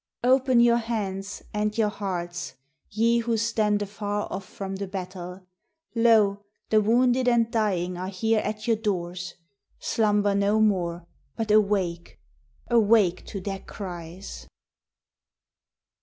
Open 0.23 0.59
your 0.59 0.77
hands 0.79 1.43
and 1.53 1.77
your 1.77 1.89
hearts 1.89 2.55
ye 2.89 3.19
who 3.19 3.37
stand 3.37 3.83
afar 3.83 4.27
off 4.31 4.45
from 4.47 4.77
the 4.77 4.87
battle! 4.87 5.45
Lo! 5.93 6.41
the 6.71 6.81
wounded 6.81 7.27
and 7.27 7.51
dying 7.51 7.95
are 7.97 8.07
here 8.07 8.39
at 8.39 8.65
your 8.65 8.77
doors. 8.77 9.35
Slumber 9.77 10.33
no 10.33 10.59
more; 10.59 11.05
but 11.35 11.51
awake, 11.51 12.19
AWAKE 12.71 13.27
TO 13.27 13.39
THEIR 13.41 13.59
CRIES! 13.59 14.47